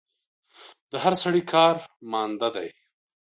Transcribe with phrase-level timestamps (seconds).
[0.91, 1.75] د هر سړي کار
[2.11, 2.69] ماندۀ دی